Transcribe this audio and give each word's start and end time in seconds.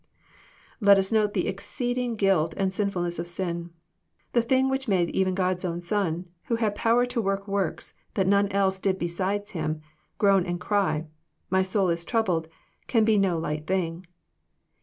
Let 0.79 0.97
us 0.97 1.11
note 1.11 1.35
the 1.35 1.47
exceeding 1.47 2.15
guilt 2.15 2.55
and 2.57 2.73
sinfulness 2.73 3.19
of 3.19 3.27
sin. 3.27 3.69
The 4.33 4.41
thing 4.41 4.67
which 4.67 4.87
made 4.87 5.11
even 5.11 5.35
God's 5.35 5.63
own 5.63 5.79
Son, 5.79 6.25
who 6.45 6.55
had 6.55 6.73
power 6.73 7.05
to 7.05 7.21
work 7.21 7.47
works 7.47 7.93
that 8.15 8.25
none 8.25 8.47
else 8.47 8.79
did 8.79 8.97
beside 8.97 9.47
Him, 9.49 9.79
groan 10.17 10.43
and 10.47 10.59
cry, 10.59 11.05
<* 11.27 11.49
My 11.51 11.61
soul 11.61 11.89
is 11.89 12.03
troubled," 12.03 12.47
can 12.87 13.05
be 13.05 13.19
no 13.19 13.37
light 13.37 13.67
thing. 13.67 14.07